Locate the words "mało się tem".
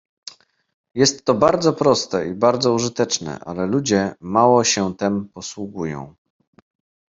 4.21-5.29